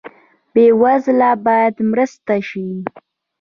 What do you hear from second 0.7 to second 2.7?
وزله باید مرسته شي